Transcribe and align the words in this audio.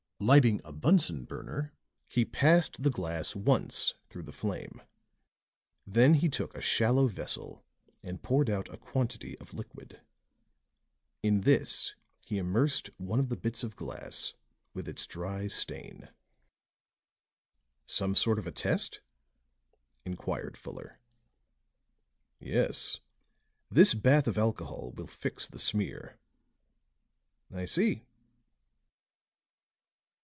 Lighting 0.23 0.61
a 0.63 0.71
Bunsen 0.71 1.25
burner 1.25 1.73
he 2.07 2.23
passed 2.25 2.83
the 2.83 2.91
glass 2.91 3.35
once 3.35 3.95
through 4.07 4.21
the 4.21 4.31
flame; 4.31 4.79
then 5.87 6.13
he 6.13 6.29
took 6.29 6.55
a 6.55 6.61
shallow 6.61 7.07
vessel 7.07 7.65
and 8.03 8.21
poured 8.21 8.47
out 8.47 8.71
a 8.71 8.77
quantity 8.77 9.35
of 9.39 9.55
liquid; 9.55 9.99
in 11.23 11.41
this 11.41 11.95
he 12.23 12.37
immersed 12.37 12.91
one 12.99 13.19
of 13.19 13.29
the 13.29 13.35
bits 13.35 13.63
of 13.63 13.75
glass 13.75 14.35
with 14.75 14.87
its 14.87 15.07
dry 15.07 15.47
stain. 15.47 16.09
"Some 17.87 18.13
sort 18.13 18.37
of 18.37 18.45
a 18.45 18.51
test?" 18.51 19.01
inquired 20.05 20.55
Fuller. 20.55 20.99
"Yes. 22.39 22.99
This 23.71 23.95
bath 23.95 24.27
of 24.27 24.37
alcohol 24.37 24.93
will 24.95 25.07
fix 25.07 25.47
the 25.47 25.57
smear." 25.57 26.19
"I 27.51 27.65
see." 27.65 28.03